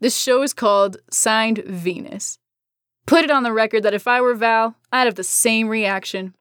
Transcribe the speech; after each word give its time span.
This 0.00 0.16
show 0.16 0.42
is 0.42 0.54
called 0.54 0.98
Signed 1.10 1.58
Venus. 1.66 2.38
Put 3.06 3.24
it 3.24 3.30
on 3.32 3.42
the 3.42 3.52
record 3.52 3.82
that 3.82 3.94
if 3.94 4.06
I 4.06 4.20
were 4.20 4.34
Val, 4.34 4.76
I'd 4.92 5.06
have 5.06 5.16
the 5.16 5.24
same 5.24 5.68
reaction. 5.68 6.34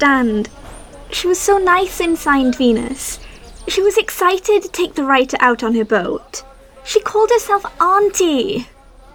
Understand. 0.00 0.48
She 1.10 1.26
was 1.26 1.38
so 1.38 1.58
nice 1.58 2.00
in 2.00 2.16
Signed 2.16 2.56
Venus. 2.56 3.18
She 3.68 3.82
was 3.82 3.98
excited 3.98 4.62
to 4.62 4.68
take 4.68 4.94
the 4.94 5.04
writer 5.04 5.36
out 5.40 5.62
on 5.62 5.74
her 5.74 5.84
boat. 5.84 6.42
She 6.84 7.00
called 7.00 7.30
herself 7.30 7.64
Auntie. 7.80 8.66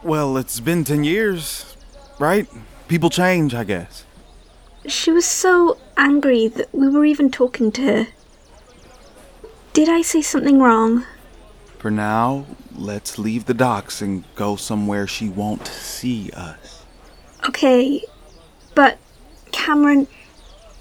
Well, 0.03 0.37
it's 0.37 0.59
been 0.59 0.83
10 0.83 1.03
years, 1.03 1.75
right? 2.19 2.47
People 2.87 3.09
change, 3.09 3.55
I 3.55 3.63
guess. 3.63 4.05
She 4.87 5.11
was 5.11 5.25
so 5.25 5.77
angry 5.97 6.47
that 6.47 6.73
we 6.73 6.87
were 6.89 7.05
even 7.05 7.31
talking 7.31 7.71
to 7.71 7.81
her. 7.81 8.07
Did 9.73 9.89
I 9.89 10.03
say 10.03 10.21
something 10.21 10.59
wrong? 10.59 11.05
For 11.79 11.89
now, 11.89 12.45
let's 12.75 13.17
leave 13.17 13.45
the 13.45 13.53
docks 13.53 14.01
and 14.01 14.23
go 14.35 14.55
somewhere 14.55 15.07
she 15.07 15.27
won't 15.27 15.67
see 15.67 16.29
us. 16.31 16.83
Okay, 17.47 18.03
but 18.75 18.97
Cameron, 19.51 20.07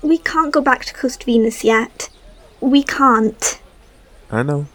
we 0.05 0.19
can't 0.19 0.52
go 0.52 0.60
back 0.60 0.84
to 0.84 0.92
Coast 0.94 1.24
Venus 1.24 1.64
yet. 1.64 2.10
We 2.60 2.83
can't. 2.83 3.60
I 4.30 4.42
know. 4.42 4.66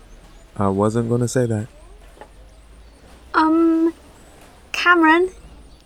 I 0.58 0.68
wasn't 0.70 1.10
gonna 1.10 1.28
say 1.28 1.46
that. 1.46 1.68
Um, 3.34 3.94
Cameron? 4.72 5.30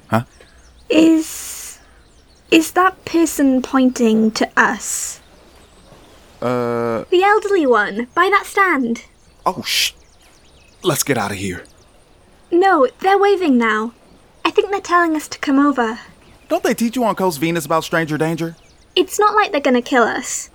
Huh? 0.09 0.23
Is. 0.89 1.80
Is 2.52 2.72
that 2.72 3.03
person 3.05 3.61
pointing 3.61 4.31
to 4.31 4.50
us? 4.55 5.19
Uh, 6.41 7.03
The 7.09 7.23
elderly 7.23 7.66
one, 7.66 8.07
by 8.16 8.30
that 8.30 8.45
stand. 8.45 9.05
oh, 9.45 9.61
shh. 9.63 9.91
Let's 10.83 11.03
get 11.03 11.17
out 11.17 11.31
of 11.31 11.38
here. 11.38 11.63
No, 12.52 12.88
they're 13.00 13.17
waving 13.17 13.57
now. 13.57 13.94
I 14.45 14.52
think 14.52 14.69
they're 14.69 14.81
telling 14.81 15.16
us 15.16 15.28
to 15.30 15.39
come 15.39 15.57
over. 15.57 16.00
Don't 16.50 16.61
they 16.63 16.73
teach 16.73 16.95
you 16.95 17.03
on 17.05 17.16
Coast 17.16 17.39
Venus 17.39 17.66
about 17.66 17.83
stranger 17.85 18.17
danger? 18.17 18.55
It's 18.95 19.17
not 19.19 19.33
like 19.36 19.52
they're 19.52 19.61
gonna 19.61 19.81
kill 19.81 20.03
us. 20.03 20.49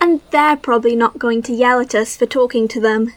And 0.00 0.20
they're 0.30 0.56
probably 0.56 0.96
not 0.96 1.18
going 1.18 1.42
to 1.42 1.52
yell 1.52 1.80
at 1.80 1.94
us 1.94 2.16
for 2.16 2.26
talking 2.26 2.68
to 2.68 2.80
them. 2.80 3.12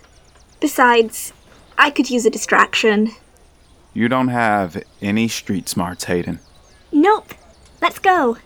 Besides, 0.60 1.32
I 1.78 1.90
could 1.90 2.10
use 2.10 2.26
a 2.26 2.30
distraction. 2.30 3.12
You 3.94 4.10
don't 4.10 4.30
have 4.30 4.84
any 5.02 5.28
street 5.28 5.70
smarts, 5.70 6.06
Hayden. 6.06 6.40
Nope. 6.92 7.34
Let's 7.82 8.00
go. 8.00 8.38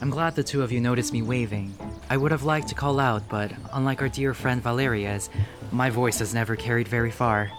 I'm 0.00 0.10
glad 0.10 0.36
the 0.36 0.42
two 0.42 0.62
of 0.62 0.70
you 0.70 0.80
noticed 0.80 1.12
me 1.12 1.22
waving. 1.22 1.74
I 2.10 2.18
would 2.18 2.30
have 2.30 2.42
liked 2.42 2.68
to 2.68 2.74
call 2.74 3.00
out, 3.00 3.22
but 3.28 3.50
unlike 3.72 4.02
our 4.02 4.08
dear 4.08 4.34
friend 4.34 4.62
Valeria's, 4.62 5.30
my 5.74 5.90
voice 5.90 6.20
has 6.20 6.32
never 6.32 6.54
carried 6.54 6.86
very 6.86 7.10
far. 7.10 7.50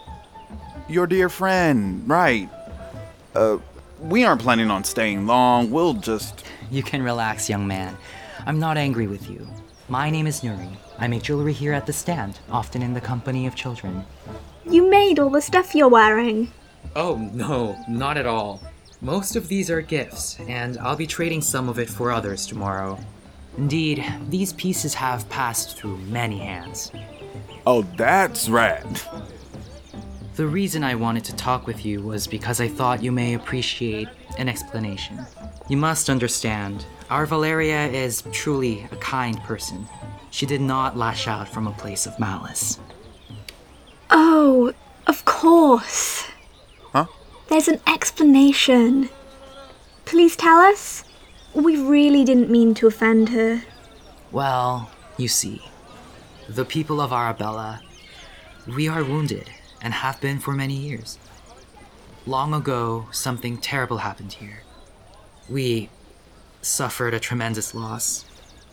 Your 0.88 1.06
dear 1.06 1.30
friend, 1.30 2.08
right. 2.08 2.50
Uh, 3.36 3.58
we 4.00 4.24
aren't 4.24 4.42
planning 4.42 4.72
on 4.72 4.84
staying 4.84 5.28
long. 5.28 5.70
We'll 5.70 5.94
just. 5.94 6.46
You 6.72 6.82
can 6.82 7.04
relax, 7.04 7.50
young 7.50 7.68
man. 7.68 7.98
I'm 8.46 8.60
not 8.60 8.78
angry 8.78 9.08
with 9.08 9.30
you. 9.30 9.46
My 9.90 10.10
name 10.10 10.28
is 10.28 10.42
Nuri. 10.42 10.78
I 10.98 11.08
make 11.08 11.24
jewelry 11.24 11.54
here 11.54 11.74
at 11.74 11.86
the 11.86 11.94
stand, 11.94 12.40
often 12.50 12.82
in 12.82 12.94
the 12.94 13.02
company 13.02 13.48
of 13.48 13.56
children. 13.56 14.06
You 14.66 14.90
made 14.90 15.20
all 15.20 15.30
the 15.30 15.42
stuff 15.42 15.76
you're 15.76 15.90
wearing. 15.90 16.52
Oh, 16.96 17.18
no, 17.34 17.78
not 17.90 18.18
at 18.18 18.26
all. 18.26 18.64
Most 19.02 19.36
of 19.36 19.50
these 19.50 19.70
are 19.70 19.82
gifts, 19.82 20.40
and 20.48 20.78
I'll 20.78 20.96
be 20.96 21.06
trading 21.06 21.42
some 21.42 21.68
of 21.68 21.80
it 21.80 21.90
for 21.90 22.12
others 22.12 22.48
tomorrow. 22.48 22.98
Indeed, 23.58 24.06
these 24.30 24.54
pieces 24.54 24.94
have 24.94 25.30
passed 25.30 25.78
through 25.78 25.98
many 25.98 26.40
hands. 26.40 26.92
Oh, 27.68 27.82
that's 27.98 28.48
rad. 28.48 29.02
The 30.36 30.46
reason 30.46 30.84
I 30.84 30.96
wanted 30.96 31.24
to 31.26 31.36
talk 31.36 31.66
with 31.66 31.86
you 31.86 32.02
was 32.02 32.28
because 32.28 32.62
I 32.62 32.68
thought 32.68 33.02
you 33.02 33.12
may 33.12 33.34
appreciate 33.34 34.08
an 34.38 34.48
explanation. 34.50 35.26
You 35.68 35.78
must 35.78 36.10
understand, 36.10 36.86
our 37.10 37.26
Valeria 37.26 37.88
is 37.88 38.24
truly 38.32 38.88
a 38.92 38.96
kind 38.98 39.40
person. 39.44 39.88
She 40.30 40.46
did 40.46 40.62
not 40.62 40.98
lash 40.98 41.28
out 41.28 41.48
from 41.48 41.66
a 41.66 41.72
place 41.72 42.06
of 42.06 42.20
malice. 42.20 42.80
Oh, 44.12 44.74
of 45.08 45.26
course. 45.26 46.28
Huh? 46.92 47.06
There's 47.48 47.68
an 47.68 47.80
explanation. 47.88 49.10
Please 50.04 50.36
tell 50.36 50.60
us. 50.60 51.04
We 51.54 51.82
really 51.82 52.26
didn't 52.26 52.52
mean 52.52 52.74
to 52.76 52.88
offend 52.88 53.30
her. 53.30 53.64
Well, 54.32 54.92
you 55.18 55.30
see, 55.30 55.64
the 56.48 56.66
people 56.66 57.02
of 57.02 57.12
Arabella, 57.12 57.82
we 58.68 58.88
are 58.88 59.04
wounded 59.04 59.50
and 59.82 59.94
have 59.94 60.22
been 60.22 60.40
for 60.40 60.52
many 60.52 60.76
years. 60.76 61.18
Long 62.26 62.54
ago, 62.54 63.08
something 63.12 63.58
terrible 63.58 63.98
happened 64.00 64.34
here. 64.34 64.64
We 65.50 65.90
suffered 66.62 67.14
a 67.14 67.20
tremendous 67.20 67.76
loss, 67.76 68.26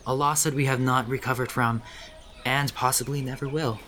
a 0.06 0.15
loss 0.15 0.44
that 0.44 0.55
we 0.55 0.65
have 0.66 0.81
not 0.81 1.09
recovered 1.09 1.53
from 1.53 1.82
and 2.44 2.75
possibly 2.75 3.21
never 3.21 3.49
will. 3.49 3.78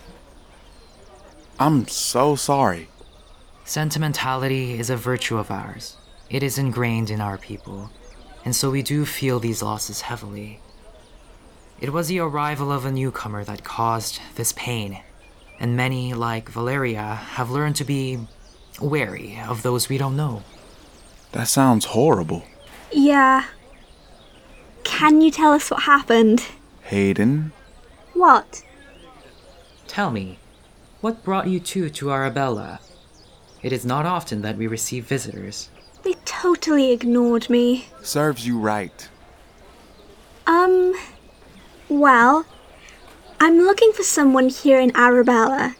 I'm 1.59 1.87
so 1.87 2.35
sorry. 2.35 2.89
Sentimentality 3.63 4.77
is 4.79 4.89
a 4.89 4.97
virtue 4.97 5.37
of 5.37 5.49
ours. 5.49 5.97
It 6.29 6.43
is 6.43 6.57
ingrained 6.57 7.09
in 7.09 7.21
our 7.21 7.37
people, 7.37 7.91
and 8.43 8.55
so 8.55 8.69
we 8.71 8.81
do 8.81 9.05
feel 9.05 9.39
these 9.39 9.61
losses 9.61 10.01
heavily. 10.01 10.59
It 11.79 11.91
was 11.91 12.07
the 12.07 12.19
arrival 12.19 12.71
of 12.71 12.85
a 12.85 12.91
newcomer 12.91 13.43
that 13.43 13.63
caused 13.63 14.19
this 14.35 14.53
pain, 14.53 15.01
and 15.59 15.75
many, 15.75 16.13
like 16.13 16.49
Valeria, 16.49 17.15
have 17.35 17.51
learned 17.51 17.75
to 17.77 17.83
be 17.83 18.19
wary 18.79 19.39
of 19.47 19.61
those 19.61 19.89
we 19.89 19.97
don't 19.97 20.15
know. 20.15 20.43
That 21.33 21.47
sounds 21.47 21.85
horrible. 21.85 22.45
Yeah. 22.91 23.45
Can 24.83 25.21
you 25.21 25.31
tell 25.31 25.51
us 25.53 25.69
what 25.69 25.83
happened? 25.83 26.45
Hayden, 26.83 27.51
What? 28.13 28.63
Tell 29.87 30.11
me, 30.11 30.39
what 31.01 31.23
brought 31.23 31.47
you 31.47 31.59
two 31.59 31.89
to 31.89 32.11
Arabella? 32.11 32.79
It 33.61 33.73
is 33.73 33.85
not 33.85 34.05
often 34.05 34.41
that 34.43 34.57
we 34.57 34.67
receive 34.67 35.05
visitors. 35.05 35.69
They 36.03 36.13
totally 36.25 36.91
ignored 36.91 37.49
me. 37.49 37.87
serves 38.01 38.45
you 38.45 38.59
right. 38.59 39.09
Um, 40.47 40.93
well, 41.89 42.45
I'm 43.39 43.59
looking 43.59 43.91
for 43.91 44.03
someone 44.03 44.49
here 44.49 44.79
in 44.79 44.95
Arabella 44.95 45.75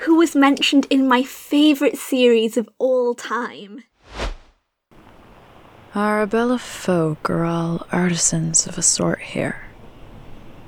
who 0.00 0.16
was 0.16 0.36
mentioned 0.36 0.86
in 0.90 1.08
my 1.08 1.22
favorite 1.22 1.96
series 1.96 2.56
of 2.56 2.68
all 2.78 3.14
time. 3.14 3.84
Arabella 5.94 6.58
folk 6.58 7.30
are 7.30 7.44
all 7.44 7.86
artisans 7.90 8.66
of 8.66 8.76
a 8.76 8.82
sort 8.82 9.20
here. 9.20 9.62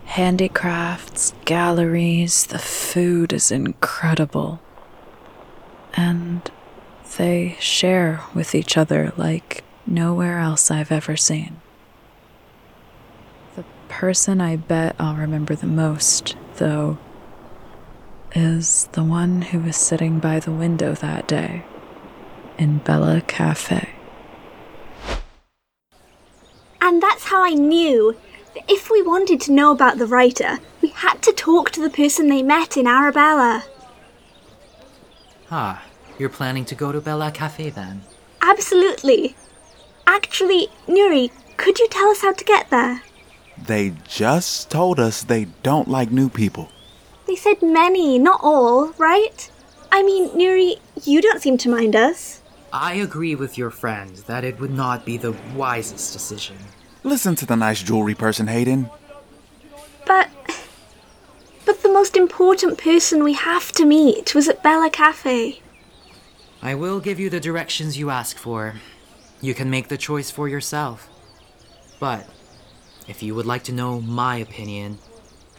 Handicrafts, 0.07 1.35
galleries, 1.45 2.47
the 2.47 2.59
food 2.59 3.35
is 3.35 3.51
incredible. 3.51 4.61
And 5.93 6.51
they 7.19 7.57
share 7.61 8.23
with 8.35 8.55
each 8.55 8.79
other 8.79 9.13
like 9.19 9.65
nowhere 9.87 10.39
else 10.39 10.71
I've 10.71 10.93
ever 10.93 11.17
seen. 11.17 11.61
The 13.89 13.95
person 13.95 14.41
I 14.41 14.57
bet 14.57 14.95
I'll 14.99 15.15
remember 15.15 15.55
the 15.55 15.67
most, 15.67 16.37
though, 16.57 16.99
is 18.33 18.87
the 18.93 19.03
one 19.03 19.41
who 19.41 19.61
was 19.61 19.77
sitting 19.77 20.19
by 20.19 20.41
the 20.41 20.53
window 20.53 20.95
that 20.95 21.27
day 21.27 21.65
in 22.59 22.79
Bella 22.79 23.23
Cafe. 23.23 23.89
And 26.83 27.03
that's 27.03 27.25
how 27.25 27.43
I 27.43 27.55
knew 27.55 28.15
that 28.55 28.65
if 28.69 28.91
we 28.91 29.01
wanted 29.01 29.41
to 29.43 29.53
know 29.53 29.73
about 29.73 29.97
the 29.97 30.07
writer, 30.07 30.59
we 30.83 30.89
had 30.89 31.23
to 31.23 31.33
talk 31.33 31.71
to 31.71 31.81
the 31.81 31.91
person 31.91 32.29
they 32.29 32.43
met 32.43 32.77
in 32.77 32.87
Arabella. 32.87 33.65
Ah, 35.51 35.83
you're 36.19 36.29
planning 36.29 36.67
to 36.67 36.75
go 36.75 36.93
to 36.93 37.01
Bella 37.01 37.31
Cafe 37.31 37.71
then? 37.71 38.03
Absolutely. 38.43 39.35
Actually, 40.07 40.69
Nuri, 40.87 41.31
could 41.57 41.79
you 41.79 41.89
tell 41.89 42.11
us 42.11 42.21
how 42.21 42.33
to 42.33 42.45
get 42.45 42.69
there? 42.69 43.03
They 43.67 43.95
just 44.07 44.71
told 44.71 44.99
us 44.99 45.23
they 45.23 45.47
don't 45.63 45.89
like 45.89 46.11
new 46.11 46.29
people. 46.29 46.71
They 47.27 47.37
said 47.37 47.63
many, 47.63 48.19
not 48.19 48.41
all, 48.43 48.93
right? 48.93 49.51
I 49.93 50.03
mean, 50.03 50.31
Nuri, 50.31 50.79
you 51.05 51.21
don't 51.21 51.43
seem 51.43 51.59
to 51.59 51.69
mind 51.69 51.95
us. 51.95 52.43
I 52.73 52.95
agree 52.95 53.35
with 53.35 53.57
your 53.57 53.71
friend 53.71 54.17
that 54.27 54.45
it 54.45 54.61
would 54.61 54.73
not 54.73 55.05
be 55.05 55.17
the 55.17 55.37
wisest 55.55 56.13
decision. 56.13 56.57
Listen 57.03 57.35
to 57.37 57.47
the 57.47 57.57
nice 57.57 57.83
jewelry 57.83 58.15
person, 58.15 58.47
Hayden. 58.47 58.91
But. 60.07 60.29
But 61.65 61.83
the 61.83 61.93
most 61.93 62.17
important 62.17 62.79
person 62.79 63.23
we 63.23 63.35
have 63.35 63.73
to 63.73 63.85
meet 63.85 64.35
was 64.35 64.49
at 64.49 64.63
Bella 64.63 64.91
Cafe. 64.91 65.61
I 66.63 66.75
will 66.75 66.99
give 66.99 67.21
you 67.21 67.31
the 67.31 67.41
directions 67.41 67.99
you 67.99 68.11
ask 68.11 68.37
for. 68.37 68.75
You 69.41 69.55
can 69.55 69.71
make 69.71 69.89
the 69.89 69.99
choice 69.99 70.31
for 70.31 70.49
yourself. 70.49 71.09
But 72.01 72.27
if 73.09 73.23
you 73.23 73.35
would 73.35 73.47
like 73.47 73.65
to 73.65 73.73
know 73.73 74.01
my 74.01 74.37
opinion, 74.37 74.99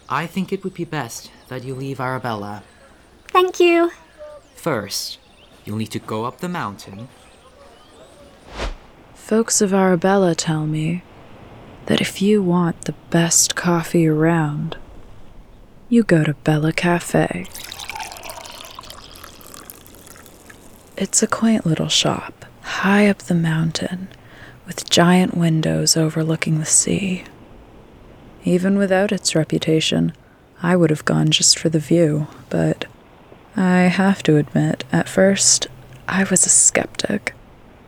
I 0.07 0.28
think 0.28 0.54
it 0.54 0.63
would 0.63 0.75
be 0.75 0.86
best 0.86 1.31
that 1.50 1.63
you 1.63 1.75
leave 1.75 2.00
Arabella. 2.00 2.63
Thank 3.28 3.60
you. 3.60 3.92
First, 4.56 5.18
you'll 5.66 5.78
need 5.78 5.92
to 5.92 6.00
go 6.00 6.25
up 6.25 6.40
the 6.40 6.48
mountain. 6.48 7.10
Folks 9.13 9.62
of 9.62 9.74
Arabella 9.74 10.36
tell 10.36 10.66
me 10.66 11.04
that 11.88 12.01
if 12.01 12.22
you 12.22 12.42
want 12.42 12.86
the 12.86 12.96
best 13.10 13.56
coffee 13.56 14.07
around, 14.07 14.78
you 15.90 16.04
go 16.04 16.24
to 16.24 16.34
Bella 16.36 16.72
Cafe. 16.72 17.48
It's 20.98 21.24
a 21.24 21.28
quaint 21.28 21.66
little 21.66 21.88
shop, 21.88 22.46
high 22.62 23.07
up 23.07 23.19
the 23.19 23.36
mountain, 23.36 24.10
with 24.68 24.90
giant 24.90 25.36
windows 25.36 25.96
overlooking 25.96 26.60
the 26.60 26.66
sea. 26.66 27.24
Even 28.44 28.77
without 28.77 29.12
its 29.12 29.36
reputation, 29.36 30.13
I 30.62 30.75
would 30.75 30.89
have 30.89 31.06
gone 31.06 31.30
just 31.30 31.57
for 31.57 31.69
the 31.69 31.80
view, 31.80 32.27
but 32.50 32.86
I 33.56 33.81
have 33.83 34.24
to 34.24 34.38
admit, 34.38 34.83
at 34.91 35.09
first, 35.09 35.68
I 36.07 36.24
was 36.24 36.45
a 36.45 36.50
skeptic. 36.50 37.33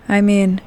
I 0.10 0.22
mean, 0.22 0.62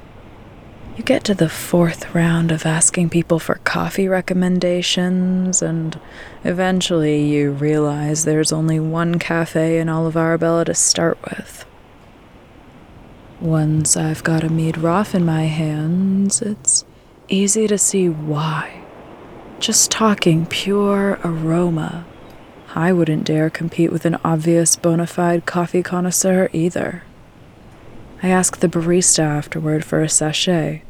you 0.96 1.02
get 1.02 1.24
to 1.24 1.34
the 1.34 1.48
fourth 1.48 2.14
round 2.14 2.52
of 2.52 2.64
asking 2.64 3.10
people 3.10 3.38
for 3.38 3.56
coffee 3.64 4.06
recommendations, 4.06 5.60
and 5.60 5.98
eventually 6.44 7.24
you 7.24 7.50
realize 7.50 8.24
there's 8.24 8.52
only 8.52 8.78
one 8.78 9.18
cafe 9.18 9.78
in 9.78 9.88
all 9.88 10.06
of 10.06 10.16
Arabella 10.16 10.64
to 10.66 10.74
start 10.74 11.18
with. 11.22 11.66
Once 13.40 13.96
I've 13.96 14.22
got 14.22 14.44
a 14.44 14.48
mead 14.48 14.78
rough 14.78 15.14
in 15.14 15.24
my 15.24 15.44
hands, 15.44 16.40
it's 16.40 16.84
easy 17.28 17.66
to 17.66 17.76
see 17.76 18.08
why. 18.08 18.83
Just 19.58 19.90
talking 19.90 20.46
pure 20.46 21.18
aroma. 21.24 22.04
I 22.74 22.92
wouldn't 22.92 23.24
dare 23.24 23.50
compete 23.50 23.92
with 23.92 24.04
an 24.04 24.18
obvious 24.24 24.76
bona 24.76 25.06
fide 25.06 25.46
coffee 25.46 25.82
connoisseur 25.82 26.50
either. 26.52 27.04
I 28.22 28.28
asked 28.28 28.60
the 28.60 28.68
barista 28.68 29.22
afterward 29.22 29.84
for 29.84 30.02
a 30.02 30.08
sachet. 30.08 30.82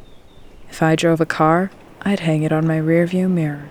If 0.71 0.83
I 0.83 0.97
drove 0.97 1.21
a 1.21 1.27
car, 1.27 1.71
I'd 2.03 2.21
hang 2.21 2.43
it 2.43 2.53
on 2.53 2.67
my 2.67 2.79
rearview 2.79 3.31
mirror. 3.31 3.71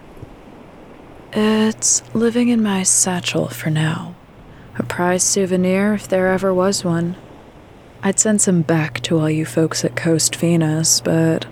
It's 1.31 2.04
living 2.13 2.50
in 2.50 2.62
my 2.62 2.84
satchel 2.84 3.48
for 3.48 3.69
now. 3.69 4.16
A 4.78 4.84
prize 4.84 5.24
souvenir 5.24 5.94
if 5.94 6.07
there 6.07 6.28
ever 6.28 6.54
was 6.54 6.84
one. 6.84 7.16
I'd 8.04 8.19
send 8.19 8.42
some 8.42 8.62
back 8.62 9.01
to 9.01 9.18
all 9.18 9.30
you 9.30 9.46
folks 9.46 9.84
at 9.84 9.96
Coast 9.96 10.36
Venus, 10.36 11.00
but 11.00 11.46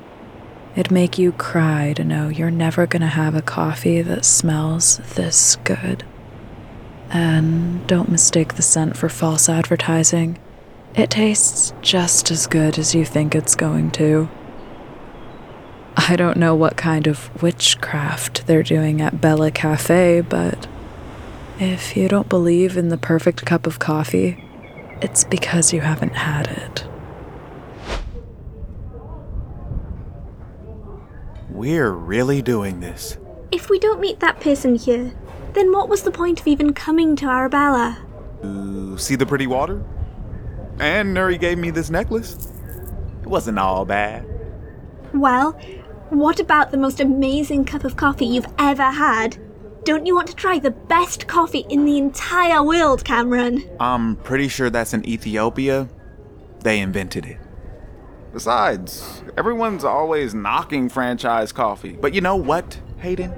it'd 0.75 0.91
make 0.91 1.18
you 1.18 1.31
cry 1.31 1.94
to 1.94 2.03
know 2.03 2.29
you're 2.29 2.51
never 2.51 2.88
gonna 2.88 3.07
have 3.07 3.35
a 3.35 3.41
coffee 3.41 4.01
that 4.01 4.25
smells 4.25 4.97
this 5.15 5.57
good. 5.63 6.03
And 7.09 7.85
don't 7.88 8.09
mistake 8.09 8.56
the 8.56 8.62
scent 8.62 8.95
for 8.95 9.09
false 9.09 9.50
advertising. 9.50 10.38
It 10.95 11.09
tastes 11.09 11.73
just 11.81 12.31
as 12.31 12.47
good 12.47 12.77
as 12.77 12.95
you 12.95 13.06
think 13.06 13.35
it's 13.35 13.56
going 13.56 13.91
to. 13.91 14.29
I 15.97 16.15
don't 16.15 16.38
know 16.38 16.56
what 16.56 16.77
kind 16.77 17.07
of 17.07 17.41
witchcraft 17.41 18.47
they're 18.47 18.63
doing 18.63 19.01
at 19.01 19.21
Bella 19.21 19.51
Cafe, 19.51 20.21
but 20.21 20.68
if 21.59 21.95
you 21.95 22.07
don't 22.07 22.29
believe 22.29 22.77
in 22.77 22.89
the 22.89 22.97
perfect 22.97 23.45
cup 23.45 23.68
of 23.68 23.79
coffee, 23.79 24.44
it's 25.01 25.23
because 25.25 25.73
you 25.73 25.81
haven't 25.81 26.15
had 26.15 26.47
it. 26.47 26.85
We're 31.61 31.91
really 31.91 32.41
doing 32.41 32.79
this. 32.79 33.19
If 33.51 33.69
we 33.69 33.77
don't 33.77 33.99
meet 33.99 34.19
that 34.19 34.39
person 34.39 34.77
here, 34.77 35.13
then 35.53 35.71
what 35.71 35.89
was 35.89 36.01
the 36.01 36.09
point 36.09 36.39
of 36.39 36.47
even 36.47 36.73
coming 36.73 37.15
to 37.17 37.27
Arabella? 37.27 37.99
To 38.41 38.97
see 38.97 39.13
the 39.13 39.27
pretty 39.27 39.45
water? 39.45 39.85
And 40.79 41.15
Nuri 41.15 41.39
gave 41.39 41.59
me 41.59 41.69
this 41.69 41.91
necklace. 41.91 42.51
It 43.21 43.27
wasn't 43.27 43.59
all 43.59 43.85
bad. 43.85 44.25
Well, 45.13 45.51
what 46.09 46.39
about 46.39 46.71
the 46.71 46.77
most 46.77 46.99
amazing 46.99 47.65
cup 47.65 47.83
of 47.83 47.95
coffee 47.95 48.25
you've 48.25 48.51
ever 48.57 48.89
had? 48.89 49.37
Don't 49.83 50.07
you 50.07 50.15
want 50.15 50.29
to 50.29 50.35
try 50.35 50.57
the 50.57 50.71
best 50.71 51.27
coffee 51.27 51.67
in 51.69 51.85
the 51.85 51.99
entire 51.99 52.63
world, 52.63 53.05
Cameron? 53.05 53.69
I'm 53.79 54.15
pretty 54.15 54.47
sure 54.47 54.71
that's 54.71 54.95
in 54.95 55.07
Ethiopia. 55.07 55.87
They 56.61 56.79
invented 56.79 57.27
it. 57.27 57.37
Besides, 58.33 59.24
everyone's 59.38 59.83
always 59.83 60.33
knocking 60.33 60.88
franchise 60.89 61.51
coffee. 61.51 61.98
But 62.00 62.13
you 62.13 62.22
know 62.22 62.38
what, 62.38 62.80
Hayden? 63.00 63.33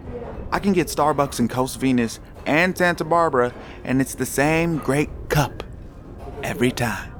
I 0.51 0.59
can 0.59 0.73
get 0.73 0.87
Starbucks 0.87 1.39
in 1.39 1.47
Coast 1.47 1.79
Venus 1.79 2.19
and 2.45 2.77
Santa 2.77 3.03
Barbara, 3.03 3.53
and 3.83 4.01
it's 4.01 4.13
the 4.13 4.25
same 4.25 4.77
great 4.77 5.09
cup 5.29 5.63
every 6.43 6.71
time. 6.71 7.11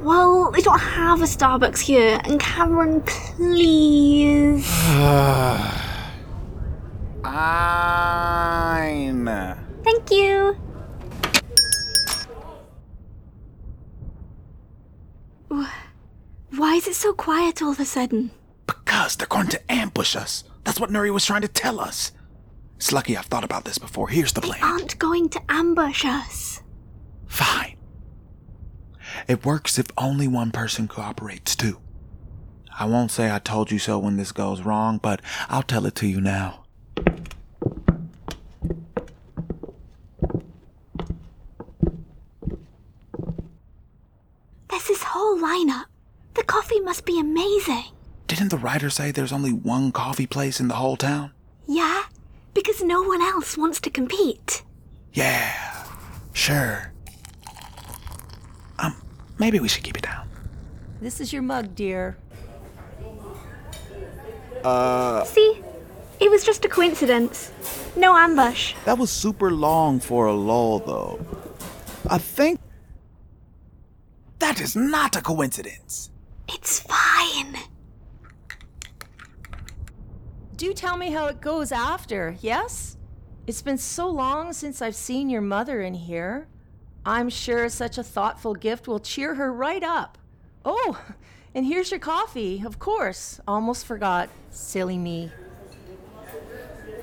Well, 0.00 0.50
they 0.50 0.62
don't 0.62 0.80
have 0.80 1.22
a 1.22 1.26
Starbucks 1.26 1.78
here, 1.78 2.20
and 2.24 2.40
Cameron, 2.40 3.02
please. 3.02 4.66
Fine. 7.22 9.26
Thank 9.84 10.10
you. 10.10 10.56
Why 16.62 16.76
is 16.76 16.86
it 16.86 16.94
so 16.94 17.12
quiet 17.12 17.60
all 17.60 17.72
of 17.72 17.80
a 17.80 17.84
sudden? 17.84 18.30
Because 18.68 19.16
they're 19.16 19.26
going 19.26 19.48
to 19.48 19.60
ambush 19.68 20.14
us. 20.14 20.44
That's 20.62 20.78
what 20.78 20.90
Nuri 20.90 21.12
was 21.12 21.24
trying 21.24 21.42
to 21.42 21.48
tell 21.48 21.80
us. 21.80 22.12
It's 22.76 22.92
lucky 22.92 23.16
I've 23.16 23.26
thought 23.26 23.42
about 23.42 23.64
this 23.64 23.78
before. 23.78 24.06
Here's 24.06 24.32
the 24.32 24.42
plan. 24.42 24.60
They 24.60 24.66
aren't 24.68 24.96
going 25.00 25.28
to 25.30 25.40
ambush 25.48 26.04
us. 26.04 26.62
Fine. 27.26 27.78
It 29.26 29.44
works 29.44 29.76
if 29.76 29.88
only 29.98 30.28
one 30.28 30.52
person 30.52 30.86
cooperates 30.86 31.56
too. 31.56 31.80
I 32.78 32.84
won't 32.84 33.10
say 33.10 33.28
I 33.28 33.40
told 33.40 33.72
you 33.72 33.80
so 33.80 33.98
when 33.98 34.16
this 34.16 34.30
goes 34.30 34.62
wrong, 34.62 34.98
but 35.02 35.20
I'll 35.48 35.64
tell 35.64 35.84
it 35.84 35.96
to 35.96 36.06
you 36.06 36.20
now. 36.20 36.62
There's 44.70 44.86
this 44.86 45.02
whole 45.02 45.40
lineup. 45.40 45.86
The 46.34 46.42
coffee 46.44 46.80
must 46.92 47.06
be 47.06 47.18
amazing. 47.18 47.84
Didn't 48.26 48.50
the 48.50 48.58
writer 48.58 48.90
say 48.90 49.10
there's 49.10 49.32
only 49.32 49.50
one 49.50 49.92
coffee 49.92 50.26
place 50.26 50.60
in 50.60 50.68
the 50.68 50.74
whole 50.74 50.98
town? 50.98 51.32
Yeah, 51.66 52.02
because 52.52 52.82
no 52.82 53.00
one 53.00 53.22
else 53.22 53.56
wants 53.56 53.80
to 53.80 53.88
compete. 53.88 54.62
Yeah, 55.14 55.86
sure. 56.34 56.92
Um, 58.78 58.94
maybe 59.38 59.58
we 59.58 59.68
should 59.68 59.84
keep 59.84 59.96
it 59.96 60.02
down. 60.02 60.28
This 61.00 61.18
is 61.18 61.32
your 61.32 61.40
mug, 61.40 61.74
dear. 61.74 62.18
Uh. 64.62 65.24
See? 65.24 65.62
It 66.20 66.30
was 66.30 66.44
just 66.44 66.62
a 66.66 66.68
coincidence. 66.68 67.52
No 67.96 68.14
ambush. 68.14 68.74
That 68.84 68.98
was 68.98 69.10
super 69.10 69.50
long 69.50 69.98
for 69.98 70.26
a 70.26 70.34
lull, 70.34 70.80
though. 70.80 71.24
I 72.10 72.18
think. 72.18 72.60
That 74.40 74.60
is 74.60 74.76
not 74.76 75.16
a 75.16 75.22
coincidence. 75.22 76.10
It's 76.54 76.80
fine. 76.80 77.56
Do 80.56 80.72
tell 80.72 80.96
me 80.96 81.10
how 81.10 81.26
it 81.26 81.40
goes 81.40 81.72
after, 81.72 82.36
yes? 82.40 82.96
It's 83.46 83.62
been 83.62 83.78
so 83.78 84.08
long 84.08 84.52
since 84.52 84.80
I've 84.80 84.94
seen 84.94 85.28
your 85.28 85.40
mother 85.40 85.80
in 85.80 85.94
here. 85.94 86.46
I'm 87.04 87.28
sure 87.28 87.68
such 87.68 87.98
a 87.98 88.04
thoughtful 88.04 88.54
gift 88.54 88.86
will 88.86 89.00
cheer 89.00 89.34
her 89.34 89.52
right 89.52 89.82
up. 89.82 90.18
Oh, 90.64 91.00
and 91.54 91.66
here's 91.66 91.90
your 91.90 91.98
coffee, 91.98 92.62
of 92.64 92.78
course. 92.78 93.40
Almost 93.48 93.86
forgot. 93.86 94.30
Silly 94.50 94.98
me. 94.98 95.32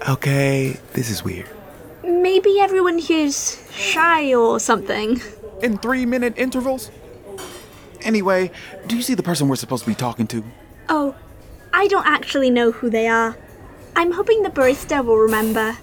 Okay, 0.07 0.79
this 0.93 1.09
is 1.09 1.23
weird. 1.23 1.49
Maybe 2.03 2.59
everyone 2.61 2.97
here's 2.97 3.61
shy 3.71 4.33
or 4.33 4.59
something. 4.61 5.19
In 5.61 5.77
three 5.77 6.05
minute 6.05 6.35
intervals? 6.37 6.89
Anyway, 8.03 8.51
do 8.87 8.95
you 8.95 9.01
see 9.01 9.13
the 9.13 9.23
person 9.23 9.47
we're 9.47 9.55
supposed 9.55 9.83
to 9.83 9.89
be 9.89 9.95
talking 9.95 10.27
to? 10.27 10.43
Oh, 10.87 11.15
I 11.73 11.87
don't 11.87 12.05
actually 12.07 12.49
know 12.49 12.71
who 12.71 12.89
they 12.89 13.07
are. 13.07 13.37
I'm 13.95 14.11
hoping 14.11 14.43
the 14.43 14.49
barista 14.49 15.03
will 15.03 15.17
remember. 15.17 15.77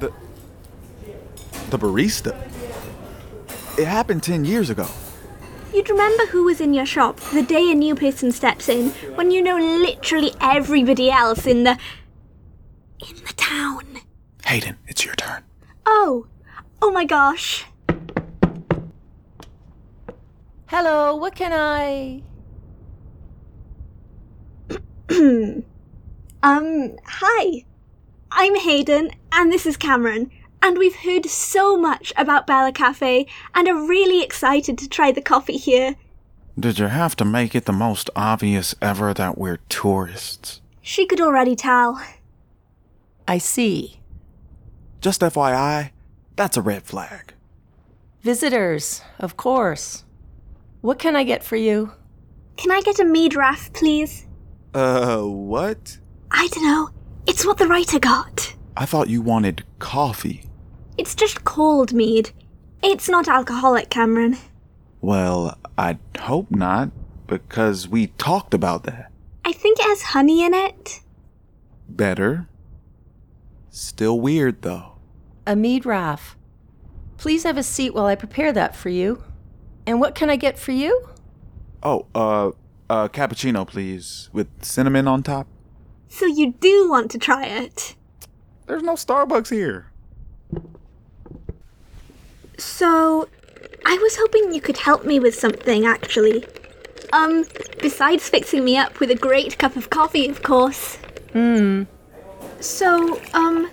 The. 0.00 0.12
The 1.70 1.78
barista? 1.78 2.36
It 3.78 3.86
happened 3.86 4.22
10 4.22 4.44
years 4.44 4.70
ago. 4.70 4.86
You'd 5.72 5.90
remember 5.90 6.26
who 6.26 6.44
was 6.44 6.60
in 6.60 6.72
your 6.74 6.86
shop 6.86 7.20
the 7.32 7.42
day 7.42 7.70
a 7.70 7.74
new 7.74 7.94
person 7.94 8.32
steps 8.32 8.68
in, 8.68 8.90
when 9.16 9.30
you 9.30 9.42
know 9.42 9.56
literally 9.58 10.32
everybody 10.40 11.10
else 11.10 11.46
in 11.46 11.64
the. 11.64 11.78
in 13.08 13.16
the 13.16 13.32
town. 13.36 13.84
Hayden, 14.46 14.78
it's 14.86 15.04
your 15.04 15.14
turn. 15.14 15.44
Oh, 15.84 16.26
oh 16.80 16.90
my 16.90 17.04
gosh. 17.04 17.66
Hello, 20.68 21.16
what 21.16 21.34
can 21.34 21.52
I. 21.52 22.22
Um, 26.40 26.96
hi. 27.04 27.64
I'm 28.30 28.54
Hayden, 28.54 29.10
and 29.32 29.50
this 29.50 29.66
is 29.66 29.76
Cameron, 29.76 30.30
and 30.62 30.78
we've 30.78 30.94
heard 30.94 31.26
so 31.26 31.76
much 31.76 32.12
about 32.16 32.46
Bella 32.46 32.70
Cafe 32.70 33.26
and 33.54 33.66
are 33.66 33.88
really 33.88 34.22
excited 34.22 34.78
to 34.78 34.88
try 34.88 35.10
the 35.10 35.20
coffee 35.20 35.56
here. 35.56 35.96
Did 36.56 36.78
you 36.78 36.86
have 36.86 37.16
to 37.16 37.24
make 37.24 37.56
it 37.56 37.64
the 37.64 37.72
most 37.72 38.08
obvious 38.14 38.74
ever 38.80 39.12
that 39.14 39.36
we're 39.36 39.58
tourists? 39.68 40.60
She 40.80 41.06
could 41.06 41.20
already 41.20 41.56
tell. 41.56 42.00
I 43.26 43.38
see. 43.38 43.98
Just 45.00 45.22
FYI, 45.22 45.90
that's 46.36 46.56
a 46.56 46.62
red 46.62 46.84
flag. 46.84 47.34
Visitors, 48.22 49.02
of 49.18 49.36
course. 49.36 50.04
What 50.80 50.98
can 50.98 51.16
I 51.16 51.24
get 51.24 51.42
for 51.42 51.56
you? 51.56 51.92
Can 52.56 52.70
I 52.70 52.80
get 52.80 53.00
a 53.00 53.04
mead 53.04 53.34
raff, 53.34 53.72
please? 53.72 54.26
Uh, 54.74 55.22
what? 55.22 55.98
I 56.30 56.48
dunno. 56.48 56.88
It's 57.26 57.44
what 57.44 57.58
the 57.58 57.66
writer 57.66 57.98
got. 57.98 58.54
I 58.76 58.84
thought 58.84 59.08
you 59.08 59.20
wanted 59.20 59.64
coffee. 59.78 60.44
It's 60.96 61.14
just 61.14 61.44
cold 61.44 61.92
mead. 61.92 62.30
It's 62.82 63.08
not 63.08 63.28
alcoholic, 63.28 63.90
Cameron. 63.90 64.38
Well, 65.00 65.58
I'd 65.76 65.98
hope 66.18 66.50
not, 66.50 66.90
because 67.26 67.88
we 67.88 68.08
talked 68.08 68.54
about 68.54 68.84
that. 68.84 69.10
I 69.44 69.52
think 69.52 69.78
it 69.78 69.84
has 69.86 70.02
honey 70.02 70.44
in 70.44 70.54
it. 70.54 71.00
Better. 71.88 72.48
Still 73.70 74.20
weird, 74.20 74.62
though. 74.62 74.92
A 75.46 75.56
mead 75.56 75.86
raff. 75.86 76.36
Please 77.16 77.42
have 77.42 77.56
a 77.56 77.62
seat 77.62 77.94
while 77.94 78.06
I 78.06 78.14
prepare 78.14 78.52
that 78.52 78.76
for 78.76 78.90
you. 78.90 79.22
And 79.88 80.00
what 80.00 80.14
can 80.14 80.28
I 80.28 80.36
get 80.36 80.58
for 80.58 80.72
you? 80.72 81.08
Oh, 81.82 82.04
uh, 82.14 82.50
uh, 82.90 83.08
cappuccino, 83.08 83.66
please, 83.66 84.28
with 84.34 84.46
cinnamon 84.62 85.08
on 85.08 85.22
top. 85.22 85.46
So 86.08 86.26
you 86.26 86.52
do 86.52 86.90
want 86.90 87.10
to 87.12 87.18
try 87.18 87.46
it. 87.46 87.96
There's 88.66 88.82
no 88.82 88.96
Starbucks 88.96 89.48
here. 89.48 89.90
So, 92.58 93.30
I 93.86 93.96
was 93.96 94.16
hoping 94.18 94.52
you 94.52 94.60
could 94.60 94.76
help 94.76 95.06
me 95.06 95.20
with 95.20 95.34
something, 95.34 95.86
actually. 95.86 96.44
Um, 97.14 97.46
besides 97.80 98.28
fixing 98.28 98.66
me 98.66 98.76
up 98.76 99.00
with 99.00 99.10
a 99.10 99.14
great 99.14 99.56
cup 99.56 99.74
of 99.74 99.88
coffee, 99.88 100.28
of 100.28 100.42
course. 100.42 100.96
Hmm. 101.32 101.84
So, 102.60 103.22
um, 103.32 103.70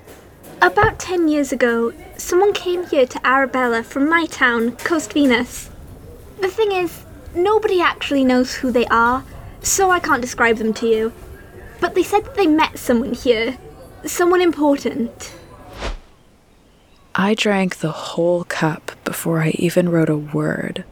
about 0.62 0.98
10 0.98 1.28
years 1.28 1.52
ago, 1.52 1.92
someone 2.16 2.54
came 2.54 2.86
here 2.86 3.06
to 3.06 3.28
Arabella 3.28 3.84
from 3.84 4.08
my 4.08 4.28
town, 4.28 4.78
Coast 4.78 5.12
Venus. 5.12 5.72
The 6.40 6.50
thing 6.50 6.72
is, 6.72 7.06
nobody 7.34 7.82
actually 7.82 8.24
knows 8.24 8.56
who 8.56 8.72
they 8.72 8.86
are, 8.88 9.24
so 9.62 9.92
I 9.92 10.00
can't 10.00 10.22
describe 10.22 10.58
them 10.58 10.74
to 10.76 10.88
you. 10.88 11.14
But 11.80 11.96
they 11.96 12.04
said 12.04 12.26
that 12.26 12.36
they 12.36 12.48
met 12.48 12.78
someone 12.78 13.14
here, 13.14 13.58
someone 14.06 14.42
important. 14.42 15.34
I 17.14 17.34
drank 17.34 17.78
the 17.78 17.92
whole 17.92 18.44
cup 18.44 18.92
before 19.06 19.42
I 19.42 19.50
even 19.52 19.90
wrote 19.90 20.10
a 20.10 20.18
word. 20.18 20.84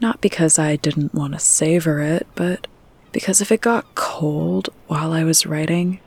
Not 0.00 0.20
because 0.20 0.58
I 0.58 0.76
didn't 0.76 1.14
want 1.14 1.32
to 1.34 1.38
savor 1.38 2.00
it, 2.00 2.26
but 2.34 2.66
because 3.12 3.40
if 3.40 3.50
it 3.50 3.60
got 3.60 3.94
cold 3.94 4.68
while 4.86 5.12
I 5.12 5.24
was 5.24 5.46
writing, 5.46 6.00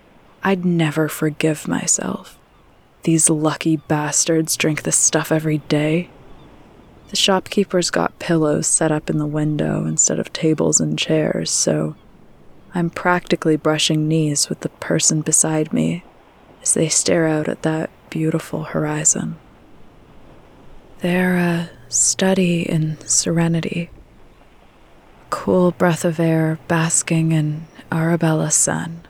I'd 0.44 0.66
never 0.66 1.10
forgive 1.10 1.68
myself. 1.68 2.38
These 3.04 3.30
lucky 3.30 3.78
bastards 3.78 4.56
drink 4.56 4.84
this 4.84 4.96
stuff 4.96 5.32
every 5.32 5.60
day. 5.60 6.10
The 7.14 7.18
shopkeepers 7.18 7.92
got 7.92 8.18
pillows 8.18 8.66
set 8.66 8.92
up 8.92 9.08
in 9.08 9.20
the 9.20 9.28
window 9.28 9.86
instead 9.86 10.18
of 10.18 10.34
tables 10.34 10.80
and 10.80 10.98
chairs, 10.98 11.52
so 11.52 11.96
I'm 12.74 12.90
practically 12.90 13.56
brushing 13.56 14.08
knees 14.08 14.50
with 14.50 14.62
the 14.62 14.70
person 14.70 15.22
beside 15.22 15.72
me 15.72 16.04
as 16.64 16.74
they 16.74 16.90
stare 16.90 17.28
out 17.28 17.48
at 17.48 17.62
that 17.62 17.92
beautiful 18.10 18.64
horizon. 18.64 19.38
They're 21.02 21.38
a 21.38 21.70
study 21.88 22.64
in 22.64 22.98
serenity, 23.02 23.92
a 25.22 25.30
cool 25.30 25.70
breath 25.70 26.04
of 26.06 26.20
air 26.20 26.58
basking 26.68 27.32
in 27.32 27.68
Arabella's 27.92 28.56
sun. 28.56 29.06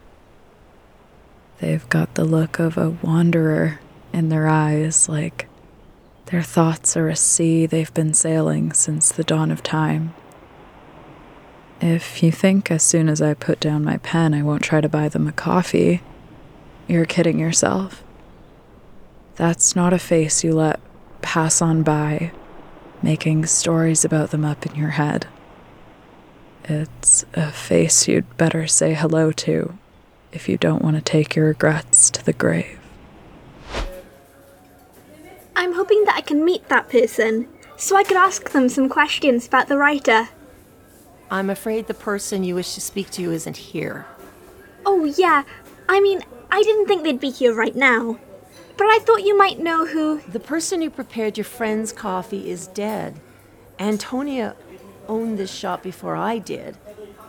They've 1.58 1.88
got 1.88 2.16
the 2.16 2.26
look 2.26 2.58
of 2.58 2.76
a 2.76 2.90
wanderer 2.90 3.80
in 4.12 4.28
their 4.28 4.46
eyes, 4.46 5.08
like 5.08 5.48
their 6.34 6.42
thoughts 6.42 6.96
are 6.96 7.08
a 7.08 7.14
sea 7.14 7.64
they've 7.64 7.94
been 7.94 8.12
sailing 8.12 8.72
since 8.72 9.12
the 9.12 9.22
dawn 9.22 9.52
of 9.52 9.62
time. 9.62 10.12
If 11.80 12.24
you 12.24 12.32
think 12.32 12.72
as 12.72 12.82
soon 12.82 13.08
as 13.08 13.22
I 13.22 13.34
put 13.34 13.60
down 13.60 13.84
my 13.84 13.98
pen 13.98 14.34
I 14.34 14.42
won't 14.42 14.64
try 14.64 14.80
to 14.80 14.88
buy 14.88 15.08
them 15.08 15.28
a 15.28 15.32
coffee, 15.32 16.00
you're 16.88 17.04
kidding 17.04 17.38
yourself. 17.38 18.02
That's 19.36 19.76
not 19.76 19.92
a 19.92 19.98
face 20.00 20.42
you 20.42 20.54
let 20.54 20.80
pass 21.22 21.62
on 21.62 21.84
by, 21.84 22.32
making 23.00 23.46
stories 23.46 24.04
about 24.04 24.32
them 24.32 24.44
up 24.44 24.66
in 24.66 24.74
your 24.74 24.90
head. 24.90 25.28
It's 26.64 27.24
a 27.34 27.52
face 27.52 28.08
you'd 28.08 28.36
better 28.36 28.66
say 28.66 28.94
hello 28.94 29.30
to 29.30 29.78
if 30.32 30.48
you 30.48 30.56
don't 30.56 30.82
want 30.82 30.96
to 30.96 31.00
take 31.00 31.36
your 31.36 31.46
regrets 31.46 32.10
to 32.10 32.24
the 32.24 32.32
grave. 32.32 32.83
I'm 35.56 35.74
hoping 35.74 36.04
that 36.04 36.16
I 36.16 36.20
can 36.20 36.44
meet 36.44 36.68
that 36.68 36.88
person, 36.88 37.48
so 37.76 37.96
I 37.96 38.04
could 38.04 38.16
ask 38.16 38.50
them 38.50 38.68
some 38.68 38.88
questions 38.88 39.46
about 39.46 39.68
the 39.68 39.76
writer. 39.76 40.28
I'm 41.30 41.50
afraid 41.50 41.86
the 41.86 41.94
person 41.94 42.44
you 42.44 42.54
wish 42.54 42.74
to 42.74 42.80
speak 42.80 43.10
to 43.12 43.32
isn't 43.32 43.56
here. 43.56 44.06
Oh, 44.86 45.04
yeah. 45.04 45.44
I 45.88 46.00
mean, 46.00 46.22
I 46.50 46.62
didn't 46.62 46.86
think 46.86 47.02
they'd 47.02 47.20
be 47.20 47.30
here 47.30 47.54
right 47.54 47.74
now. 47.74 48.18
But 48.76 48.86
I 48.88 48.98
thought 48.98 49.24
you 49.24 49.36
might 49.36 49.60
know 49.60 49.86
who. 49.86 50.20
The 50.28 50.40
person 50.40 50.82
who 50.82 50.90
prepared 50.90 51.38
your 51.38 51.44
friend's 51.44 51.92
coffee 51.92 52.50
is 52.50 52.66
dead. 52.66 53.20
Antonia 53.78 54.56
owned 55.08 55.38
this 55.38 55.52
shop 55.52 55.82
before 55.82 56.16
I 56.16 56.38
did. 56.38 56.76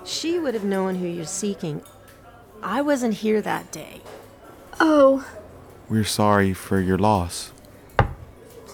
She 0.04 0.40
would 0.40 0.54
have 0.54 0.64
known 0.64 0.96
who 0.96 1.08
you're 1.08 1.26
seeking. 1.26 1.82
I 2.64 2.82
wasn't 2.82 3.16
here 3.16 3.42
that 3.42 3.72
day. 3.72 4.02
Oh, 4.80 5.28
We're 5.88 6.04
sorry 6.04 6.54
for 6.54 6.80
your 6.80 6.98
loss. 6.98 7.52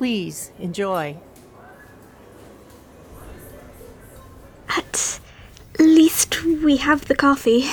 Please 0.02 0.50
enjoy. 0.58 1.16
at 4.68 5.20
least 5.78 6.44
we 6.44 6.78
have 6.78 7.06
the 7.06 7.14
coffee. 7.14 7.70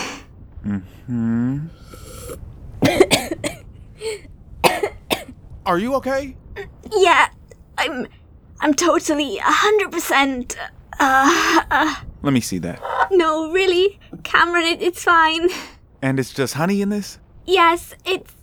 Hmm? 0.62 1.68
Are 5.64 5.78
you 5.78 5.94
okay? 5.94 6.36
Yeah, 6.94 7.28
I'm. 7.78 8.06
I'm 8.60 8.74
totally 8.74 9.38
a 9.38 9.42
hundred 9.44 9.90
percent. 9.90 10.54
Uh, 11.00 11.62
uh, 11.70 11.94
Let 12.20 12.34
me 12.34 12.42
see 12.42 12.58
that. 12.58 12.78
no, 13.10 13.50
really, 13.52 13.98
Cameron, 14.22 14.64
it, 14.64 14.82
it's 14.82 15.02
fine. 15.02 15.48
And 16.02 16.20
it's 16.20 16.34
just 16.34 16.52
honey 16.54 16.82
in 16.82 16.90
this? 16.90 17.18
Yes, 17.46 17.94
it's. 18.04 18.34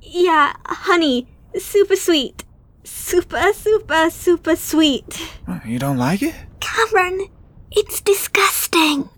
Yeah, 0.00 0.54
honey, 0.64 1.26
super 1.58 1.96
sweet, 1.96 2.44
super, 2.86 3.52
super, 3.52 4.10
super 4.10 4.56
sweet. 4.56 5.20
You 5.64 5.78
don't 5.78 5.98
like 5.98 6.22
it? 6.22 6.34
Cameron, 6.60 7.28
it's 7.70 8.00
disgusting. 8.00 9.08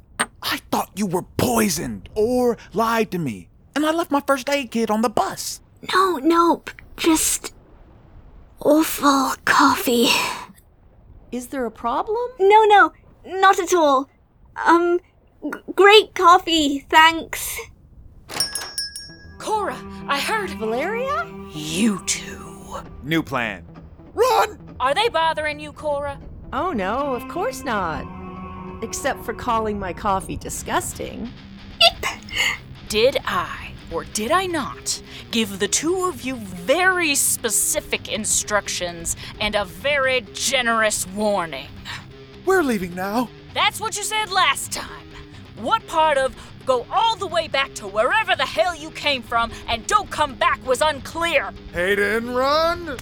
I 0.42 0.58
thought 0.70 0.90
you 0.96 1.06
were 1.06 1.22
poisoned 1.36 2.08
or 2.14 2.56
lied 2.72 3.10
to 3.12 3.18
me. 3.18 3.48
And 3.76 3.86
I 3.86 3.92
left 3.92 4.10
my 4.10 4.22
first 4.26 4.48
aid 4.48 4.70
kit 4.70 4.90
on 4.90 5.02
the 5.02 5.08
bus. 5.08 5.60
No, 5.94 6.16
nope, 6.16 6.70
just 6.96 7.54
awful 8.60 9.34
coffee. 9.44 10.08
Is 11.30 11.48
there 11.48 11.66
a 11.66 11.70
problem? 11.70 12.16
No, 12.40 12.64
no, 12.64 12.92
not 13.24 13.58
at 13.60 13.72
all. 13.74 14.08
Um, 14.66 14.98
g- 15.44 15.60
great 15.76 16.14
coffee, 16.14 16.80
thanks. 16.90 17.56
Cora, 19.38 19.76
I 20.08 20.18
heard. 20.18 20.50
Valeria? 20.50 21.30
You 21.54 22.02
two. 22.06 22.17
New 23.02 23.22
plan. 23.22 23.64
Run! 24.14 24.58
Are 24.80 24.94
they 24.94 25.08
bothering 25.08 25.60
you, 25.60 25.72
Cora? 25.72 26.20
Oh 26.52 26.72
no, 26.72 27.14
of 27.14 27.28
course 27.28 27.64
not. 27.64 28.06
Except 28.82 29.24
for 29.24 29.34
calling 29.34 29.78
my 29.78 29.92
coffee 29.92 30.36
disgusting. 30.36 31.30
Did 32.88 33.18
I? 33.24 33.72
Or 33.90 34.04
did 34.04 34.30
I 34.30 34.46
not 34.46 35.02
give 35.30 35.58
the 35.58 35.68
two 35.68 36.04
of 36.04 36.22
you 36.22 36.36
very 36.36 37.14
specific 37.14 38.12
instructions 38.12 39.16
and 39.40 39.54
a 39.54 39.64
very 39.64 40.26
generous 40.34 41.06
warning? 41.08 41.68
We're 42.44 42.62
leaving 42.62 42.94
now. 42.94 43.30
That's 43.54 43.80
what 43.80 43.96
you 43.96 44.02
said 44.02 44.30
last 44.30 44.72
time. 44.72 45.06
What 45.56 45.86
part 45.86 46.18
of 46.18 46.36
go 46.68 46.86
all 46.92 47.16
the 47.16 47.26
way 47.26 47.48
back 47.48 47.72
to 47.72 47.86
wherever 47.86 48.36
the 48.36 48.44
hell 48.44 48.74
you 48.74 48.90
came 48.90 49.22
from 49.22 49.50
and 49.68 49.86
don't 49.86 50.10
come 50.10 50.34
back 50.34 50.64
was 50.66 50.82
unclear? 50.82 51.50
Hayden, 51.72 52.34
run! 52.34 52.98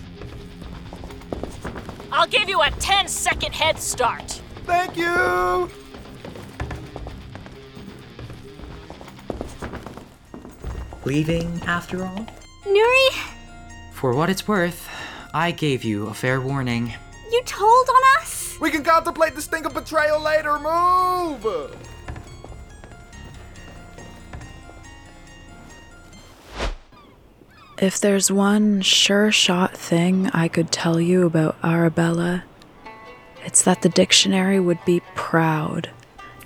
I'll 2.13 2.29
give 2.29 2.49
you 2.49 2.63
a 2.63 2.71
10 2.71 3.09
second 3.09 3.53
head 3.53 3.81
start. 3.81 4.41
Thank 4.67 4.97
you! 4.97 5.69
Leaving, 11.05 11.61
after 11.67 12.05
all? 12.05 12.25
Nuri, 12.65 13.09
For 13.93 14.15
what 14.15 14.31
it's 14.31 14.47
worth, 14.47 14.89
I 15.35 15.51
gave 15.51 15.83
you 15.83 16.07
a 16.07 16.15
fair 16.15 16.41
warning. 16.41 16.95
you 17.33 17.43
told 17.45 17.89
on 17.89 18.21
us? 18.23 18.57
We 18.61 18.71
can 18.71 18.85
contemplate 18.85 19.35
the 19.35 19.43
stink 19.43 19.67
of 19.67 19.75
betrayal 19.75 20.21
later. 20.21 20.57
Move! 20.61 21.77
If 27.79 28.01
there's 28.01 28.33
one 28.33 28.81
sure 28.81 29.31
shot 29.31 29.77
thing 29.77 30.31
I 30.33 30.49
could 30.49 30.73
tell 30.73 30.99
you 30.99 31.27
about 31.27 31.59
Arabella, 31.63 32.45
it's 33.45 33.63
that 33.65 33.83
the 33.83 33.91
dictionary 33.91 34.59
would 34.59 34.83
be 34.87 35.03
proud 35.15 35.91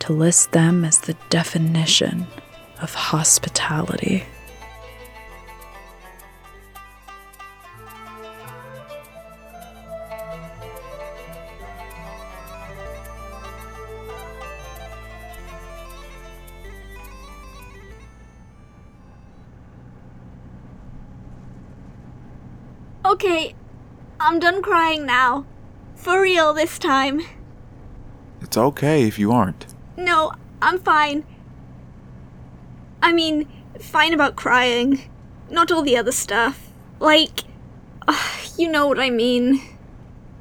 to 0.01 0.13
list 0.13 0.51
them 0.51 0.85
as 0.85 0.99
the 0.99 1.15
definition 1.29 2.27
of 2.83 2.95
hospitality. 2.95 4.25
Okay, 23.11 23.57
I'm 24.21 24.38
done 24.38 24.62
crying 24.62 25.05
now. 25.05 25.45
For 25.97 26.23
real 26.23 26.55
this 26.55 26.79
time. 26.79 27.23
It's 28.40 28.57
okay 28.57 29.02
if 29.02 29.19
you 29.19 29.33
aren't. 29.33 29.67
No, 29.97 30.31
I'm 30.62 30.79
fine. 30.79 31.26
I 33.02 33.12
mean, 33.12 33.49
fine 33.81 34.14
about 34.14 34.37
crying. 34.37 35.11
Not 35.50 35.73
all 35.73 35.83
the 35.83 35.97
other 35.97 36.12
stuff. 36.12 36.71
Like, 37.00 37.40
ugh, 38.07 38.49
you 38.57 38.71
know 38.71 38.87
what 38.87 39.00
I 39.00 39.11
mean. 39.11 39.61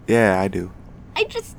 Yeah, 0.08 0.40
I 0.40 0.48
do. 0.48 0.72
I 1.16 1.24
just. 1.24 1.58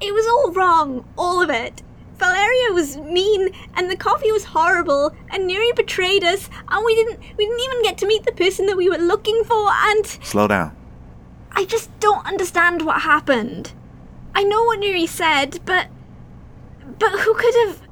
It 0.00 0.14
was 0.14 0.26
all 0.26 0.52
wrong. 0.52 1.06
All 1.18 1.42
of 1.42 1.50
it. 1.50 1.82
Valeria 2.18 2.72
was 2.72 2.96
mean, 2.96 3.50
and 3.74 3.90
the 3.90 3.96
coffee 3.96 4.32
was 4.32 4.44
horrible, 4.44 5.14
and 5.30 5.46
Neri 5.46 5.72
betrayed 5.76 6.24
us, 6.24 6.50
and 6.68 6.84
we 6.84 6.94
didn't 6.94 7.20
we 7.36 7.46
didn't 7.46 7.60
even 7.60 7.82
get 7.82 7.98
to 7.98 8.06
meet 8.06 8.24
the 8.24 8.32
person 8.32 8.66
that 8.66 8.76
we 8.76 8.88
were 8.88 8.98
looking 8.98 9.42
for, 9.44 9.70
and 9.70 10.06
Slow 10.22 10.48
down. 10.48 10.76
I 11.52 11.64
just 11.64 11.90
don't 12.00 12.26
understand 12.26 12.82
what 12.82 13.02
happened. 13.02 13.72
I 14.34 14.42
know 14.44 14.64
what 14.64 14.80
Neri 14.80 15.06
said, 15.06 15.60
but 15.64 15.88
but 16.98 17.20
who 17.20 17.34
could 17.34 17.54
have 17.66 17.82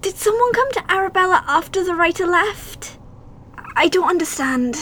Did 0.00 0.16
someone 0.16 0.52
come 0.52 0.70
to 0.72 0.92
Arabella 0.92 1.44
after 1.46 1.82
the 1.82 1.94
writer 1.94 2.26
left? 2.26 2.98
I 3.76 3.88
don't 3.88 4.08
understand. 4.08 4.76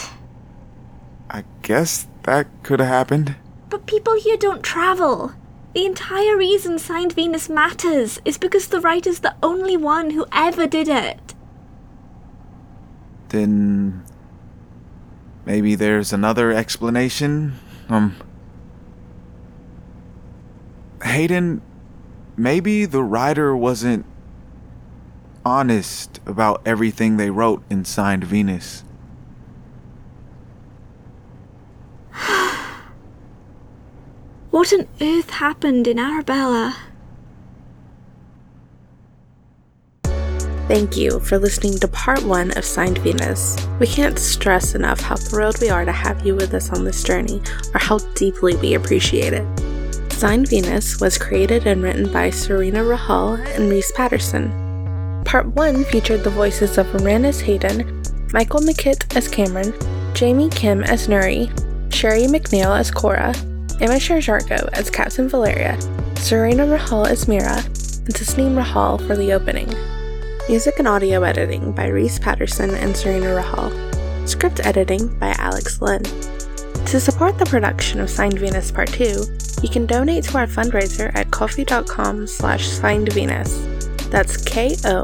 I 1.30 1.44
guess 1.62 2.06
that 2.24 2.48
could 2.62 2.80
have 2.80 2.88
happened. 2.88 3.36
But 3.70 3.86
people 3.86 4.14
here 4.16 4.36
don't 4.36 4.62
travel. 4.62 5.32
The 5.74 5.86
entire 5.86 6.36
reason 6.36 6.78
Signed 6.78 7.14
Venus 7.14 7.48
matters 7.48 8.20
is 8.24 8.36
because 8.36 8.68
the 8.68 8.80
writer's 8.80 9.20
the 9.20 9.34
only 9.42 9.76
one 9.76 10.10
who 10.10 10.26
ever 10.30 10.66
did 10.66 10.88
it. 10.88 11.34
Then 13.30 14.04
maybe 15.46 15.74
there's 15.74 16.12
another 16.12 16.52
explanation. 16.52 17.58
Um 17.88 18.16
Hayden, 21.02 21.62
maybe 22.36 22.84
the 22.84 23.02
writer 23.02 23.56
wasn't 23.56 24.04
honest 25.44 26.20
about 26.26 26.62
everything 26.66 27.16
they 27.16 27.30
wrote 27.30 27.62
in 27.68 27.84
Signed 27.84 28.24
Venus. 28.24 28.84
What 34.62 34.72
on 34.72 34.86
earth 35.00 35.28
happened 35.28 35.88
in 35.88 35.98
Arabella? 35.98 36.76
Thank 40.68 40.96
you 40.96 41.18
for 41.18 41.36
listening 41.36 41.80
to 41.80 41.88
part 41.88 42.22
one 42.22 42.56
of 42.56 42.64
Signed 42.64 42.98
Venus. 42.98 43.56
We 43.80 43.88
can't 43.88 44.20
stress 44.20 44.76
enough 44.76 45.00
how 45.00 45.16
thrilled 45.16 45.60
we 45.60 45.68
are 45.68 45.84
to 45.84 45.90
have 45.90 46.24
you 46.24 46.36
with 46.36 46.54
us 46.54 46.70
on 46.70 46.84
this 46.84 47.02
journey, 47.02 47.42
or 47.74 47.80
how 47.80 47.98
deeply 48.14 48.54
we 48.54 48.74
appreciate 48.74 49.32
it. 49.32 50.12
Signed 50.12 50.48
Venus 50.48 51.00
was 51.00 51.18
created 51.18 51.66
and 51.66 51.82
written 51.82 52.12
by 52.12 52.30
Serena 52.30 52.84
Rahal 52.84 53.44
and 53.56 53.68
Reese 53.68 53.90
Patterson. 53.90 55.24
Part 55.24 55.48
1 55.56 55.86
featured 55.86 56.22
the 56.22 56.30
voices 56.30 56.78
of 56.78 56.86
Ranis 56.86 57.42
Hayden, 57.42 58.00
Michael 58.32 58.60
McKitt 58.60 59.16
as 59.16 59.26
Cameron, 59.26 59.74
Jamie 60.14 60.50
Kim 60.50 60.84
as 60.84 61.08
Nuri, 61.08 61.50
Sherry 61.92 62.26
McNeil 62.26 62.78
as 62.78 62.92
Cora, 62.92 63.34
Emma 63.80 63.94
Sharjarko 63.94 64.68
as 64.72 64.90
Captain 64.90 65.28
Valeria, 65.28 65.80
Serena 66.16 66.66
Rahal 66.66 67.08
as 67.08 67.26
Mira, 67.28 67.56
and 67.56 68.14
Tasneem 68.14 68.54
Rahal 68.60 69.04
for 69.06 69.16
the 69.16 69.32
opening. 69.32 69.72
Music 70.48 70.78
and 70.78 70.88
audio 70.88 71.22
editing 71.22 71.72
by 71.72 71.86
Reese 71.86 72.18
Patterson 72.18 72.70
and 72.74 72.96
Serena 72.96 73.26
Rahal. 73.26 74.28
Script 74.28 74.64
editing 74.66 75.08
by 75.18 75.34
Alex 75.38 75.80
Lynn. 75.80 76.02
To 76.86 77.00
support 77.00 77.38
the 77.38 77.46
production 77.46 78.00
of 78.00 78.10
Signed 78.10 78.38
Venus 78.38 78.70
Part 78.70 78.92
2, 78.92 79.24
you 79.62 79.68
can 79.68 79.86
donate 79.86 80.24
to 80.24 80.38
our 80.38 80.46
fundraiser 80.46 81.14
at 81.14 81.30
ko-fi.com 81.30 82.26
slash 82.26 82.68
signedvenus. 82.68 84.10
That's 84.10 84.36
ko-fi.com 84.44 84.96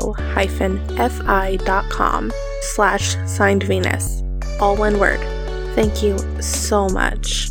slash 2.60 3.16
signed 3.26 3.62
Venus. 3.62 4.22
All 4.60 4.76
one 4.76 4.98
word. 4.98 5.20
Thank 5.74 6.02
you 6.02 6.18
so 6.42 6.88
much. 6.88 7.47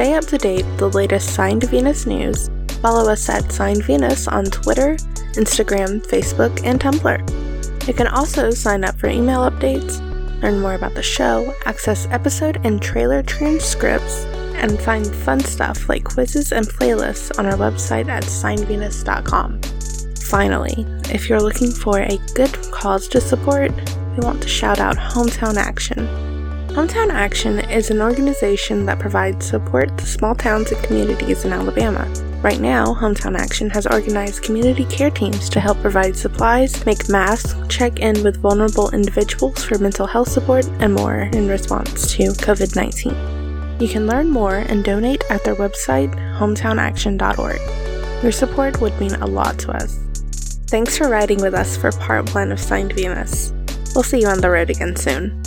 Stay 0.00 0.14
up 0.14 0.24
to 0.28 0.38
date 0.38 0.64
with 0.64 0.78
the 0.78 0.88
latest 0.88 1.34
Signed 1.34 1.64
Venus 1.64 2.06
news, 2.06 2.48
follow 2.80 3.12
us 3.12 3.28
at 3.28 3.52
Signed 3.52 3.84
Venus 3.84 4.26
on 4.28 4.46
Twitter, 4.46 4.94
Instagram, 5.34 6.00
Facebook, 6.06 6.58
and 6.64 6.80
Tumblr. 6.80 7.86
You 7.86 7.92
can 7.92 8.06
also 8.06 8.50
sign 8.50 8.82
up 8.82 8.98
for 8.98 9.08
email 9.08 9.40
updates, 9.40 10.00
learn 10.40 10.58
more 10.58 10.72
about 10.72 10.94
the 10.94 11.02
show, 11.02 11.54
access 11.66 12.06
episode 12.12 12.64
and 12.64 12.80
trailer 12.80 13.22
transcripts, 13.22 14.24
and 14.54 14.80
find 14.80 15.06
fun 15.06 15.40
stuff 15.40 15.86
like 15.86 16.04
quizzes 16.04 16.50
and 16.52 16.66
playlists 16.66 17.38
on 17.38 17.44
our 17.44 17.58
website 17.58 18.08
at 18.08 18.24
signedvenus.com. 18.24 19.60
Finally, 20.30 20.86
if 21.14 21.28
you're 21.28 21.42
looking 21.42 21.70
for 21.70 22.00
a 22.00 22.16
good 22.34 22.54
cause 22.72 23.06
to 23.08 23.20
support, 23.20 23.70
we 24.16 24.24
want 24.24 24.40
to 24.40 24.48
shout 24.48 24.80
out 24.80 24.96
Hometown 24.96 25.58
Action. 25.58 26.29
Hometown 26.70 27.10
Action 27.10 27.58
is 27.68 27.90
an 27.90 28.00
organization 28.00 28.86
that 28.86 29.00
provides 29.00 29.44
support 29.44 29.98
to 29.98 30.06
small 30.06 30.36
towns 30.36 30.70
and 30.70 30.80
communities 30.84 31.44
in 31.44 31.52
Alabama. 31.52 32.06
Right 32.42 32.60
now, 32.60 32.94
Hometown 32.94 33.36
Action 33.36 33.68
has 33.70 33.88
organized 33.88 34.44
community 34.44 34.84
care 34.84 35.10
teams 35.10 35.48
to 35.50 35.58
help 35.58 35.80
provide 35.80 36.16
supplies, 36.16 36.86
make 36.86 37.08
masks, 37.08 37.56
check 37.68 37.98
in 37.98 38.22
with 38.22 38.36
vulnerable 38.36 38.88
individuals 38.90 39.64
for 39.64 39.78
mental 39.78 40.06
health 40.06 40.30
support, 40.30 40.64
and 40.78 40.94
more 40.94 41.22
in 41.32 41.48
response 41.48 42.12
to 42.12 42.28
COVID 42.28 42.76
19. 42.76 43.80
You 43.80 43.88
can 43.88 44.06
learn 44.06 44.30
more 44.30 44.58
and 44.58 44.84
donate 44.84 45.24
at 45.28 45.42
their 45.42 45.56
website, 45.56 46.14
hometownaction.org. 46.38 48.22
Your 48.22 48.32
support 48.32 48.80
would 48.80 48.98
mean 49.00 49.14
a 49.16 49.26
lot 49.26 49.58
to 49.58 49.72
us. 49.72 49.98
Thanks 50.68 50.96
for 50.96 51.08
riding 51.08 51.40
with 51.40 51.52
us 51.52 51.76
for 51.76 51.90
part 51.90 52.32
one 52.32 52.52
of 52.52 52.60
Signed 52.60 52.92
Venus. 52.92 53.52
We'll 53.92 54.04
see 54.04 54.20
you 54.20 54.28
on 54.28 54.40
the 54.40 54.50
road 54.50 54.70
again 54.70 54.94
soon. 54.94 55.42